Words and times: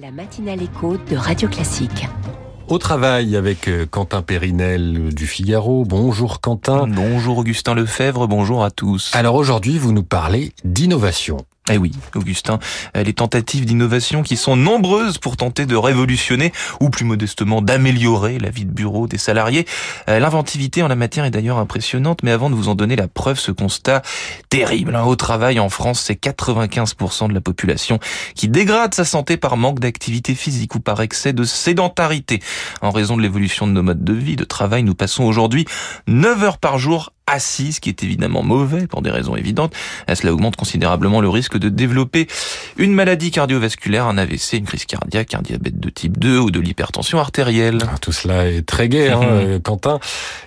La 0.00 0.10
matinale 0.10 0.60
écho 0.60 0.96
de 0.96 1.16
Radio 1.16 1.48
Classique. 1.48 2.08
Au 2.66 2.78
travail 2.78 3.36
avec 3.36 3.68
euh, 3.68 3.86
Quentin 3.88 4.22
Périnel 4.22 5.14
du 5.14 5.26
Figaro. 5.28 5.84
Bonjour 5.84 6.40
Quentin. 6.40 6.88
Bonjour 6.88 7.38
Augustin 7.38 7.74
Lefebvre, 7.74 8.26
bonjour 8.26 8.64
à 8.64 8.72
tous. 8.72 9.12
Alors 9.14 9.36
aujourd'hui, 9.36 9.78
vous 9.78 9.92
nous 9.92 10.02
parlez 10.02 10.52
d'innovation. 10.64 11.36
Eh 11.70 11.78
oui, 11.78 11.92
Augustin, 12.14 12.58
euh, 12.94 13.04
les 13.04 13.14
tentatives 13.14 13.64
d'innovation 13.64 14.22
qui 14.22 14.36
sont 14.36 14.54
nombreuses 14.54 15.16
pour 15.16 15.38
tenter 15.38 15.64
de 15.64 15.74
révolutionner 15.74 16.52
ou 16.78 16.90
plus 16.90 17.06
modestement 17.06 17.62
d'améliorer 17.62 18.38
la 18.38 18.50
vie 18.50 18.66
de 18.66 18.70
bureau 18.70 19.06
des 19.06 19.16
salariés. 19.16 19.64
Euh, 20.10 20.18
l'inventivité 20.18 20.82
en 20.82 20.88
la 20.88 20.94
matière 20.94 21.24
est 21.24 21.30
d'ailleurs 21.30 21.56
impressionnante, 21.56 22.22
mais 22.22 22.32
avant 22.32 22.50
de 22.50 22.54
vous 22.54 22.68
en 22.68 22.74
donner 22.74 22.96
la 22.96 23.08
preuve, 23.08 23.38
ce 23.38 23.50
constat 23.50 24.02
terrible 24.50 24.94
hein, 24.94 25.04
au 25.04 25.16
travail 25.16 25.58
en 25.58 25.70
France, 25.70 26.02
c'est 26.02 26.22
95% 26.22 27.28
de 27.28 27.32
la 27.32 27.40
population 27.40 27.98
qui 28.34 28.48
dégrade 28.48 28.92
sa 28.92 29.06
santé 29.06 29.38
par 29.38 29.56
manque 29.56 29.80
d'activité 29.80 30.34
physique 30.34 30.74
ou 30.74 30.80
par 30.80 31.00
excès 31.00 31.32
de 31.32 31.44
sédentarité. 31.44 32.42
En 32.82 32.90
raison 32.90 33.16
de 33.16 33.22
l'évolution 33.22 33.66
de 33.66 33.72
nos 33.72 33.82
modes 33.82 34.04
de 34.04 34.12
vie, 34.12 34.36
de 34.36 34.44
travail, 34.44 34.82
nous 34.82 34.94
passons 34.94 35.24
aujourd'hui 35.24 35.64
9 36.08 36.42
heures 36.44 36.58
par 36.58 36.76
jour 36.76 37.14
assis, 37.26 37.72
ce 37.72 37.80
qui 37.80 37.88
est 37.88 38.02
évidemment 38.02 38.42
mauvais 38.42 38.86
pour 38.86 39.02
des 39.02 39.10
raisons 39.10 39.36
évidentes. 39.36 39.74
Cela 40.12 40.32
augmente 40.32 40.56
considérablement 40.56 41.20
le 41.20 41.28
risque 41.28 41.58
de 41.58 41.68
développer 41.68 42.26
une 42.76 42.92
maladie 42.92 43.30
cardiovasculaire, 43.30 44.06
un 44.06 44.18
AVC, 44.18 44.54
une 44.54 44.64
crise 44.64 44.84
cardiaque, 44.84 45.34
un 45.34 45.42
diabète 45.42 45.78
de 45.78 45.90
type 45.90 46.18
2 46.18 46.38
ou 46.38 46.50
de 46.50 46.60
l'hypertension 46.60 47.18
artérielle. 47.18 47.78
Ah, 47.82 47.98
tout 48.00 48.12
cela 48.12 48.46
est 48.46 48.62
très 48.62 48.88
gai, 48.88 49.10
hein, 49.10 49.20
euh, 49.22 49.58
Quentin. 49.60 50.00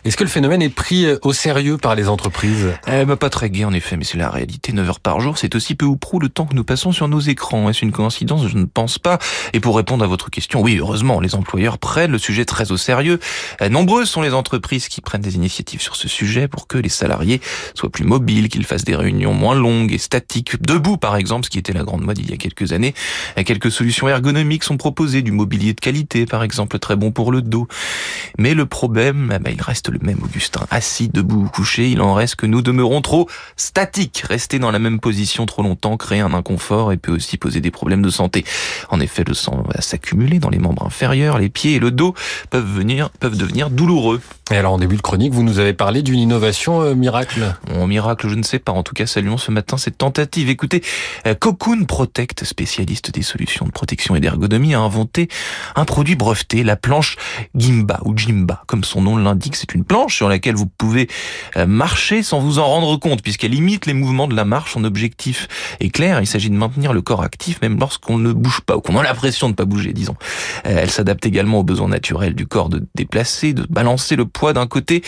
Est-ce 0.03 0.17
que 0.17 0.23
le 0.23 0.29
phénomène 0.29 0.61
est 0.61 0.69
pris 0.69 1.05
euh, 1.05 1.17
au 1.21 1.31
sérieux 1.31 1.77
par 1.77 1.95
les 1.95 2.09
entreprises? 2.09 2.73
Eh 2.87 3.05
ben, 3.05 3.15
Pas 3.15 3.29
très 3.29 3.49
gai 3.49 3.65
en 3.65 3.73
effet, 3.73 3.95
mais 3.95 4.03
c'est 4.03 4.17
la 4.17 4.29
réalité. 4.29 4.73
9 4.73 4.89
heures 4.89 4.99
par 4.99 5.21
jour, 5.21 5.37
c'est 5.37 5.55
aussi 5.55 5.75
peu 5.75 5.85
ou 5.85 5.95
prou 5.95 6.19
le 6.19 6.29
temps 6.29 6.45
que 6.45 6.55
nous 6.55 6.63
passons 6.63 6.91
sur 6.91 7.07
nos 7.07 7.19
écrans. 7.19 7.69
Est-ce 7.69 7.85
une 7.85 7.91
coïncidence? 7.91 8.47
Je 8.47 8.57
ne 8.57 8.65
pense 8.65 8.99
pas. 8.99 9.19
Et 9.53 9.59
pour 9.59 9.77
répondre 9.77 10.03
à 10.03 10.07
votre 10.07 10.29
question, 10.29 10.61
oui, 10.61 10.77
heureusement, 10.79 11.21
les 11.21 11.35
employeurs 11.35 11.77
prennent 11.77 12.11
le 12.11 12.17
sujet 12.17 12.45
très 12.45 12.71
au 12.71 12.77
sérieux. 12.77 13.19
Euh, 13.61 13.69
nombreuses 13.69 14.09
sont 14.09 14.21
les 14.21 14.33
entreprises 14.33 14.89
qui 14.89 14.99
prennent 14.99 15.21
des 15.21 15.35
initiatives 15.35 15.81
sur 15.81 15.95
ce 15.95 16.07
sujet 16.07 16.47
pour 16.47 16.67
que 16.67 16.77
les 16.77 16.89
salariés 16.89 17.39
soient 17.73 17.89
plus 17.89 18.03
mobiles, 18.03 18.49
qu'ils 18.49 18.65
fassent 18.65 18.83
des 18.83 18.95
réunions 18.95 19.33
moins 19.33 19.55
longues 19.55 19.93
et 19.93 19.97
statiques, 19.97 20.61
debout 20.61 20.97
par 20.97 21.15
exemple, 21.15 21.45
ce 21.45 21.49
qui 21.49 21.57
était 21.57 21.73
la 21.73 21.83
grande 21.83 22.01
mode 22.01 22.16
il 22.17 22.29
y 22.29 22.33
a 22.33 22.37
quelques 22.37 22.73
années. 22.73 22.93
Quelques 23.45 23.71
solutions 23.71 24.07
ergonomiques 24.07 24.63
sont 24.63 24.77
proposées, 24.77 25.21
du 25.21 25.31
mobilier 25.31 25.73
de 25.73 25.79
qualité 25.79 26.25
par 26.25 26.43
exemple, 26.43 26.79
très 26.79 26.95
bon 26.95 27.11
pour 27.11 27.31
le 27.31 27.41
dos. 27.41 27.67
Mais 28.37 28.53
le 28.53 28.65
problème, 28.65 29.31
eh 29.35 29.39
ben, 29.39 29.53
il 29.55 29.61
reste 29.61 29.89
le 29.89 29.99
même, 30.01 30.19
Augustin. 30.23 30.65
Assis, 30.71 31.09
debout 31.09 31.45
ou 31.45 31.49
couché, 31.49 31.89
il 31.89 32.01
en 32.01 32.13
reste 32.13 32.35
que 32.35 32.45
nous 32.45 32.61
demeurons 32.61 33.01
trop 33.01 33.27
statiques. 33.55 34.23
Rester 34.27 34.59
dans 34.59 34.71
la 34.71 34.79
même 34.79 34.99
position 34.99 35.45
trop 35.45 35.63
longtemps 35.63 35.97
crée 35.97 36.19
un 36.19 36.33
inconfort 36.33 36.91
et 36.91 36.97
peut 36.97 37.11
aussi 37.11 37.37
poser 37.37 37.61
des 37.61 37.71
problèmes 37.71 38.01
de 38.01 38.09
santé. 38.09 38.45
En 38.89 38.99
effet, 38.99 39.23
le 39.25 39.33
sang 39.33 39.63
va 39.67 39.81
s'accumuler 39.81 40.39
dans 40.39 40.49
les 40.49 40.59
membres 40.59 40.85
inférieurs, 40.85 41.37
les 41.39 41.49
pieds 41.49 41.75
et 41.75 41.79
le 41.79 41.91
dos 41.91 42.13
peuvent 42.49 42.69
venir, 42.69 43.09
peuvent 43.09 43.37
devenir 43.37 43.69
douloureux. 43.69 44.21
Et 44.51 44.55
alors 44.55 44.73
en 44.73 44.77
début 44.77 44.95
de 44.95 45.01
chronique, 45.01 45.33
vous 45.33 45.43
nous 45.43 45.59
avez 45.59 45.73
parlé 45.73 46.01
d'une 46.01 46.19
innovation 46.19 46.81
euh, 46.81 46.95
miracle. 46.95 47.53
Bon, 47.67 47.85
miracle, 47.85 48.29
je 48.29 48.35
ne 48.35 48.43
sais 48.43 48.59
pas. 48.59 48.71
En 48.71 48.83
tout 48.83 48.93
cas, 48.93 49.05
saluons 49.05 49.37
ce 49.37 49.51
matin 49.51 49.77
cette 49.77 49.97
tentative. 49.97 50.49
Écoutez, 50.49 50.83
euh, 51.25 51.35
Cocoon 51.35 51.85
Protect, 52.07 52.45
spécialiste 52.45 53.11
des 53.11 53.21
solutions 53.21 53.65
de 53.65 53.71
protection 53.71 54.15
et 54.15 54.21
d'ergonomie, 54.21 54.73
a 54.73 54.79
inventé 54.79 55.27
un 55.75 55.83
produit 55.83 56.15
breveté, 56.15 56.63
la 56.63 56.77
planche 56.77 57.17
Gimba 57.53 57.99
ou 58.05 58.17
Jimba, 58.17 58.63
comme 58.65 58.85
son 58.85 59.01
nom 59.01 59.17
l'indique. 59.17 59.57
C'est 59.57 59.73
une 59.73 59.83
planche 59.83 60.15
sur 60.15 60.29
laquelle 60.29 60.55
vous 60.55 60.67
pouvez 60.67 61.09
euh, 61.57 61.67
marcher 61.67 62.23
sans 62.23 62.39
vous 62.39 62.59
en 62.59 62.65
rendre 62.65 62.95
compte, 62.95 63.21
puisqu'elle 63.21 63.53
imite 63.53 63.87
les 63.87 63.93
mouvements 63.93 64.29
de 64.29 64.35
la 64.37 64.45
marche. 64.45 64.71
Son 64.71 64.85
objectif 64.85 65.49
est 65.81 65.89
clair. 65.89 66.21
Il 66.21 66.27
s'agit 66.27 66.49
de 66.49 66.55
maintenir 66.55 66.93
le 66.93 67.01
corps 67.01 67.23
actif, 67.23 67.61
même 67.61 67.77
lorsqu'on 67.77 68.17
ne 68.17 68.31
bouge 68.31 68.61
pas 68.61 68.77
ou 68.77 68.79
qu'on 68.79 68.97
a 68.97 69.03
l'impression 69.03 69.47
de 69.47 69.51
ne 69.51 69.57
pas 69.57 69.65
bouger, 69.65 69.91
disons. 69.91 70.15
Elle 70.63 70.89
s'adapte 70.89 71.25
également 71.25 71.59
aux 71.59 71.63
besoins 71.63 71.89
naturels 71.89 72.35
du 72.35 72.47
corps 72.47 72.69
de 72.69 72.87
déplacer, 72.95 73.51
de 73.51 73.67
balancer 73.69 74.15
le 74.15 74.25
poids 74.25 74.53
d'un 74.53 74.67
côté 74.67 75.03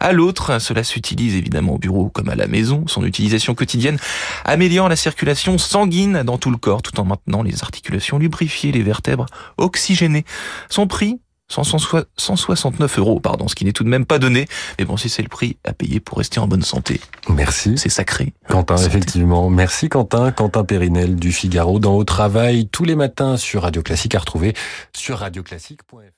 à 0.00 0.12
l'autre. 0.12 0.60
Cela 0.60 0.84
s'utilise 0.84 1.34
évidemment 1.34 1.74
au 1.74 1.78
bureau 1.78 2.08
comme 2.08 2.28
à 2.28 2.34
la 2.34 2.46
maison. 2.46 2.84
Son 2.86 3.04
utilisation 3.04 3.54
quotidienne 3.54 3.98
améliore 4.44 4.88
la 4.88 4.96
circulation 4.96 5.58
sanguine 5.58 6.22
dans 6.22 6.38
tout 6.38 6.50
le 6.50 6.56
corps 6.56 6.82
tout 6.82 6.98
en 7.00 7.04
maintenant 7.04 7.42
les 7.42 7.62
articulations 7.62 8.18
lubrifiées, 8.18 8.72
les 8.72 8.82
vertèbres 8.82 9.26
oxygénées. 9.58 10.24
Son 10.68 10.86
prix 10.86 11.18
169 11.48 12.98
euros, 12.98 13.20
pardon, 13.20 13.46
ce 13.46 13.54
qui 13.54 13.64
n'est 13.64 13.72
tout 13.72 13.84
de 13.84 13.88
même 13.88 14.04
pas 14.04 14.18
donné. 14.18 14.46
Mais 14.78 14.84
bon, 14.84 14.96
si 14.96 15.08
c'est 15.08 15.22
le 15.22 15.28
prix 15.28 15.56
à 15.64 15.72
payer 15.72 16.00
pour 16.00 16.18
rester 16.18 16.40
en 16.40 16.48
bonne 16.48 16.62
santé. 16.62 17.00
Merci. 17.28 17.78
C'est 17.78 17.88
sacré. 17.88 18.32
Quentin, 18.48 18.76
effectivement. 18.76 19.48
Merci 19.48 19.88
Quentin. 19.88 20.32
Quentin 20.32 20.64
Périnel 20.64 21.16
du 21.16 21.32
Figaro 21.32 21.78
dans 21.78 21.94
Au 21.96 22.04
Travail 22.04 22.68
tous 22.68 22.84
les 22.84 22.96
matins 22.96 23.36
sur 23.36 23.62
Radio 23.62 23.82
Classique 23.82 24.14
à 24.14 24.18
retrouver 24.18 24.54
sur 24.92 25.18
radioclassique.fr. 25.18 26.15